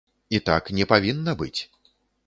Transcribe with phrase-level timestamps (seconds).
[0.37, 1.57] І так не павінна быць.